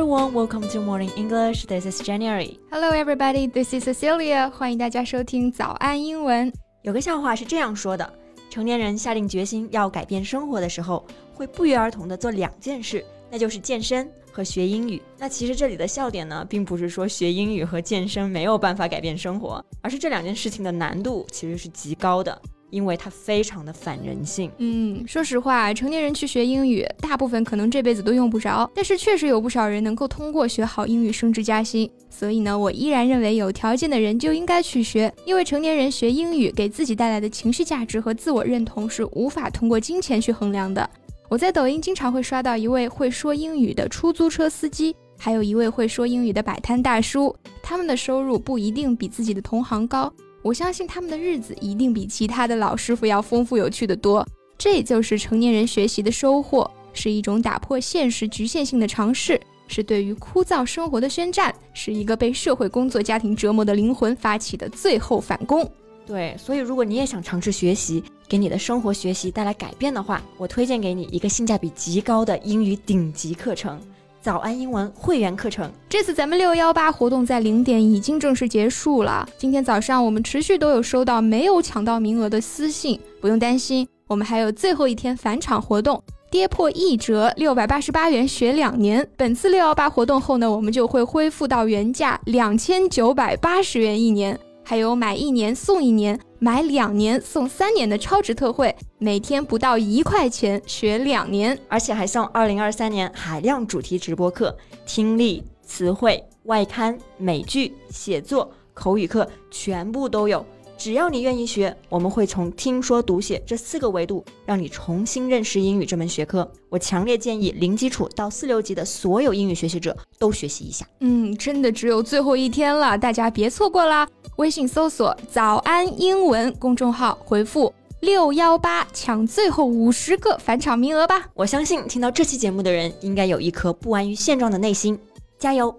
[0.00, 1.66] everyone, welcome to Morning English.
[1.66, 2.58] This is January.
[2.70, 4.48] Hello everybody, this is Cecilia.
[4.50, 6.50] 欢迎大家收听早安英文。
[6.80, 8.10] 有个笑话是这样说的：
[8.48, 15.02] 成年人下定决心要改变生活的时候，会不约而同的做两件事，那就是健身和学英语。
[15.18, 22.40] 那其实这里的笑点呢，并不是说学英语和健身没有办法改变生活，而是这两件事情的难度其实是极高的。
[22.70, 24.50] 因为它非常的反人性。
[24.58, 31.90] 嗯，说实话，成年人去学英语，大部分可能这辈子都用不着，但是确实有不少人能够通过学好英语升职加薪。
[32.08, 40.88] 所以呢，我依然认为有条件的人就应该去学，因为成年人学英语给自己带来的情绪价值和自我认同是无法通过金钱去衡量的。
[41.28, 50.12] 我在抖音经常会刷到一位会说英语的出租车司机，还有一位会说英语的摆摊大叔，他们的收入不一定比自己的同行高。
[50.42, 54.26] 我相信他们的日子一定比其他的老师傅要丰富有趣的多。
[54.56, 65.66] 这就是成年人学习的收获，是一种打破现实局限性的尝试，是对于枯燥生活的宣战，是一个被社会工作家庭折磨的灵魂发起的最后反攻。
[66.06, 73.80] 对，所以如果你也想尝试学习，给你的生活学习带来改变的话，我推荐给你一个性价比极高的英语顶级课程。
[74.22, 79.26] 早安英文会员课程，这次咱们六幺八活动在零点已经正式结束了。
[79.38, 89.08] 今天早上我们持续都有收到没有抢到名额的私信，不用担心，我们还有最后一天返场活动，跌破一折，六百八十八元学两年。
[89.16, 94.38] 本次六幺八活动后呢，我们就会恢复到原价两千九百八十元一年。
[94.62, 110.42] 还有买一年送一年，买两年送三年的超值特惠，每天不到一块钱学两年，而且还送二零二三年海量主题直播课，听力、词汇、外刊、美剧、写作、口语课全部都有。
[110.80, 116.50] 只要你愿意学，我们会从听说读写这四个维度，让你重新认识英语这门学科。
[116.70, 120.86] 我强烈建议零基础到四六级的所有英语学习者都学习一下。
[121.00, 124.08] 嗯，真的只有最后一天了，大家别错过啦！
[124.36, 127.70] 微信搜索“早安英文”公众号，回复
[128.00, 131.28] 六幺八抢最后五十个返场名额吧！
[131.34, 134.98] 我相信听到这期节目的人，应该有一颗不安于现状的内心，
[135.38, 135.74] 加油！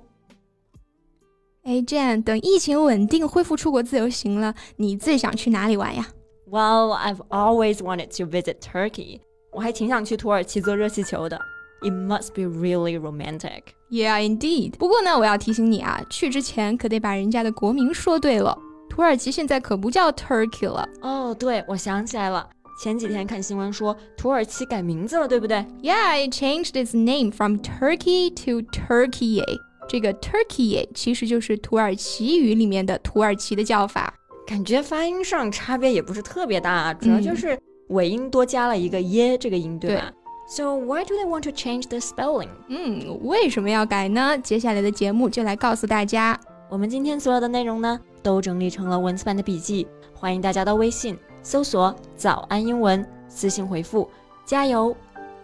[1.63, 6.07] 哎，Jane，等疫情稳定，恢复出国自由行了，你最想去哪里玩呀
[6.49, 9.19] ？Well, I've always wanted to visit Turkey.
[9.51, 11.39] 我还挺想去土耳其坐热气球的。
[11.83, 13.61] It must be really romantic.
[13.91, 14.71] Yeah, indeed.
[14.71, 18.57] 不过呢，我要提醒你啊，去之前可得把人家的国名说对了。
[18.89, 20.89] 土耳其现在可不叫 Turkey 了。
[21.01, 22.49] 哦，对，我想起来了，
[22.83, 29.43] 前几天看新闻说土耳其改名字了，对不对？Yeah, it changed its name from Turkey to Turkey.
[29.87, 34.13] 这个 Turkey 其实就是土耳其语里面的土耳其的叫法，
[34.47, 37.59] 感觉发音上差别也不是特别大，主要就是
[37.89, 40.11] 尾音多加了一个耶这个音，对吧
[40.47, 42.49] ？So why do they want to change the spelling？
[42.69, 44.37] 嗯，为什么要改呢？
[44.37, 46.39] 接下来的节目就来告诉大家。
[46.69, 54.09] 我们今天所有的内容呢，都整理成了文字版的笔记，欢迎大家到微信搜索“早安英文”，私信回复
[54.45, 54.95] “加油”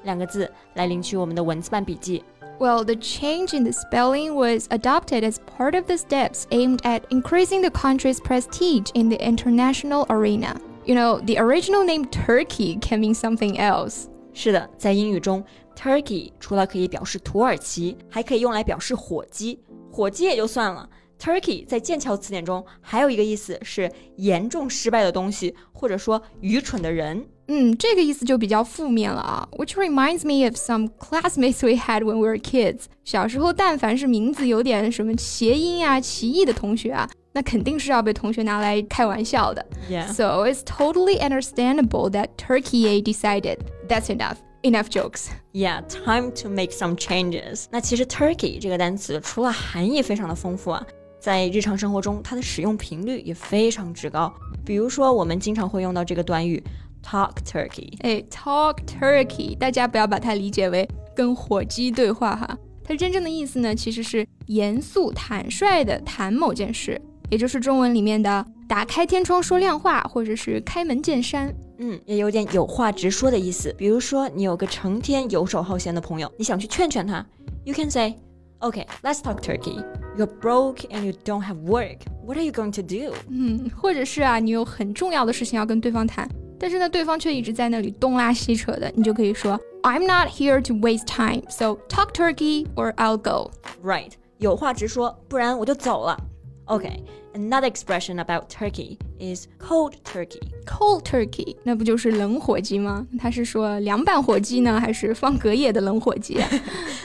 [0.03, 2.23] 两个字来领取我们的文字版笔记。
[2.58, 7.60] Well, the change in the spelling was adopted as part of the steps aimed at increasing
[7.60, 10.60] the country's prestige in the international arena.
[10.84, 14.06] You know, the original name Turkey can mean something else.
[14.32, 15.44] 是的，在英语中，
[15.76, 19.58] Turkey 除了可以表示土耳其，还可以用来表示火鸡。
[19.90, 20.88] 火鸡也就算了，
[21.18, 27.26] Turkey 在剑桥词典中还有一个意思是严重失败的东西，或者说愚蠢的人。
[27.48, 29.48] 嗯，这个意思就比较负面了啊。
[29.52, 32.84] Which reminds me of some classmates we had when we were kids。
[33.04, 39.64] 小时候，但凡是名字有点什么谐音啊、歧义的同学啊，那肯定是要被同学拿来开玩笑的。
[39.90, 40.06] Yeah.
[40.12, 44.36] So it's totally understandable that Turkey decided that's enough.
[44.62, 45.26] Enough jokes.
[45.52, 47.64] Yeah, time to make some changes.
[47.70, 50.86] 那其实 Turkey 这个单词除了含义非常的丰富啊，
[51.20, 54.32] 在日常生活中它的使用频率也非常之高。
[54.64, 56.62] 比如说，我们经常会用到这个短语。
[57.03, 71.53] Talk turkey，哎，Talk turkey，大家不要把它理解为跟火鸡对话哈，它真正的意思呢，其实是严肃坦率的谈某件事，也就是中文里面的打开天窗说亮话，或者是开门见山。
[71.79, 73.73] 嗯，也有点有话直说的意思。
[73.77, 77.25] 比如说，你有个成天游手好闲的朋友，你想去劝劝他
[77.63, 78.15] ，You can say,
[78.59, 79.83] Okay, let's talk turkey.
[80.17, 81.99] You're broke and you don't have work.
[82.25, 83.13] What are you going to do?
[83.29, 86.27] 嗯，或者是啊，你有很重要的事情要跟对方谈。
[86.59, 93.51] 但是呢，对方却一直在那里东拉西扯的，你就可以说 I'm not here to waste time, so talk turkey or I'll go.
[93.83, 96.17] Right，有话直说，不然我就走了。
[96.65, 96.99] Okay,
[97.33, 100.41] another expression about turkey is cold turkey.
[100.65, 103.07] Cold turkey，那不就是冷火鸡吗？
[103.17, 106.37] 他是说凉拌火鸡呢，还是放隔夜的冷火鸡？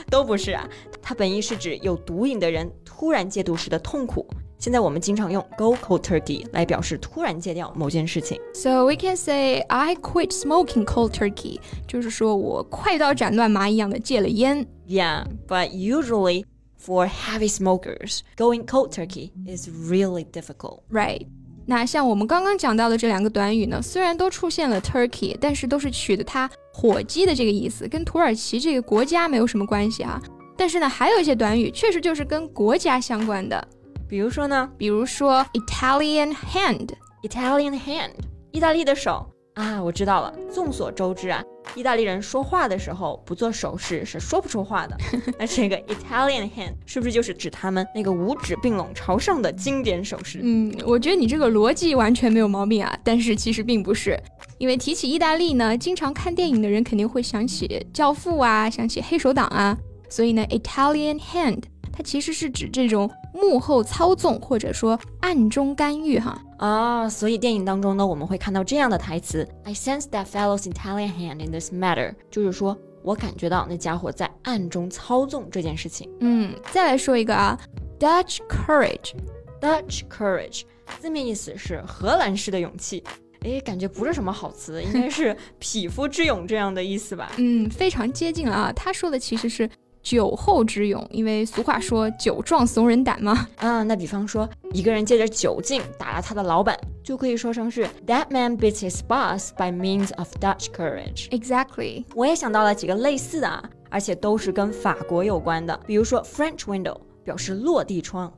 [0.09, 0.67] 都不是啊，
[1.01, 4.27] 它本意是指有毒瘾的人突然戒毒时的痛苦。
[4.63, 8.39] 现在我们经常用 go cold turkey 来表示突然戒掉某件事情。
[8.53, 14.65] So we can say I quit smoking cold turkey，就是说我快刀斩乱麻一样的戒了烟。
[14.87, 16.45] Yeah, but usually
[16.81, 20.83] for heavy smokers, going cold turkey is really difficult.
[20.89, 21.27] Right.
[21.65, 30.21] 那像我们刚刚讲到的这两个短语呢，虽然都出现了 turkey，但是都是取的它火鸡的这个意思，跟土耳其这个国家没有什么关系啊。
[30.55, 33.67] 但是呢，还有一些短语确实就是跟国家相关的，
[34.13, 38.11] 比如说呢，比如说 Italian hand，Italian hand，
[38.51, 39.27] 意大利的手。
[39.55, 40.31] 啊，我知道了。
[40.53, 41.43] 众所周知啊，
[41.73, 44.95] 意大利人说话的时候不做手势是说不出话的。
[45.39, 50.41] 那这个 Italian hand 是不是就是指他们那个五指并拢朝上的经典手势？
[50.43, 52.95] 嗯，我觉得你这个逻辑完全没有毛病啊。
[53.03, 54.15] 但是其实并不是，
[54.59, 59.75] 因为提起意大利呢，经常看电影的人肯定会想起《教父》啊，想起《黑手党》啊，
[60.07, 61.63] 所以呢，Italian hand
[61.95, 66.41] 它其实是指这种幕后操纵或者说暗中干预哈。
[66.57, 76.09] 啊，所以电影当中呢，我们会看到这样的台词：“I sense that fellow's Italian hand in this matter。”就是说我感觉到那家伙在暗中操纵这件事情。
[76.21, 77.59] 嗯，再来说一个啊
[77.99, 79.13] ，Dutch courage。
[79.61, 80.63] Dutch courage
[80.99, 83.01] 字面意思是荷兰式的勇气，
[83.41, 87.31] 哎，感觉不是什么好词，应该是 匹夫之勇这样的意思吧？
[87.37, 88.73] 嗯，非常接近了啊。
[88.73, 89.69] 他说的其实是。
[90.03, 93.47] 酒后之勇，因为俗话说酒壮怂人胆嘛。
[93.55, 101.29] 啊，那比方说一个人借着酒劲打了他的老板，就可以说成是 That man beats his boss by means of Dutch courage.
[101.29, 102.03] Exactly.
[102.13, 105.79] 我也想到了几个类似的啊，而且都是跟法国有关的。
[105.87, 108.31] 比如说 French window 表示落地窗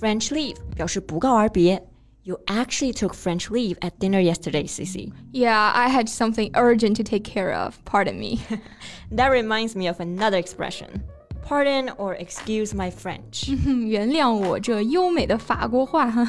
[0.00, 1.80] ，French leave 表示不告而别。
[2.23, 5.13] You actually took French leave at dinner yesterday, Cici.
[5.31, 7.79] Yeah, I had something urgent to take care of.
[7.85, 8.39] Pardon me.
[9.11, 11.03] that reminds me of another expression.
[11.41, 13.49] Pardon or excuse my French，
[13.87, 16.27] 原谅我这优美的法国话哈。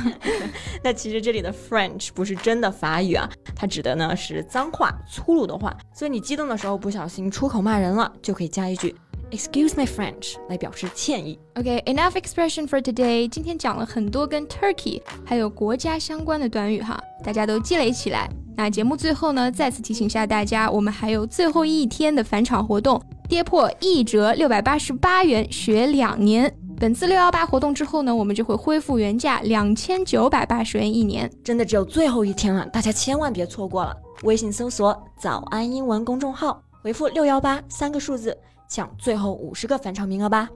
[0.84, 5.76] 那其实这里的 French 不是真的法语啊，它指的呢是脏话、粗鲁的话。
[5.92, 8.94] 所以你激动的时候不小心出口骂人了，就可以加一句
[9.33, 11.39] Excuse my French 来表示歉意。
[11.55, 13.27] OK，enough expression for today。
[13.27, 18.29] 今天讲了很多跟 Turkey 还有国家相关的短语哈，大家都积累起来。
[18.55, 23.01] 那节目最后呢，再次提醒一下大家，我们还有最后一天的返场活动。
[23.27, 33.97] 跌破一折六百八十八元学两年，本次六幺八活动之后呢，我们就会恢复原价两千九百八十元一年，真的只有最后一天了，大家千万别错过了。
[34.21, 38.37] 微信搜索“早安英文”公众号，回复六幺八三个数字，
[38.72, 40.48] 抢最后五十个返场名额吧。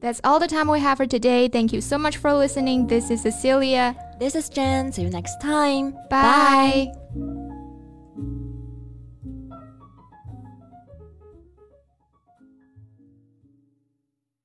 [0.00, 1.48] That's all the time we have for today.
[1.48, 2.86] Thank you so much for listening.
[2.86, 3.94] This is Cecilia.
[4.20, 4.92] This is Jen.
[4.92, 5.94] See you next time.
[6.10, 6.92] Bye.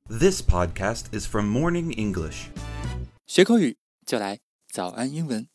[0.07, 2.49] This podcast is from Morning English.
[3.27, 5.51] 学口语就来早安英文。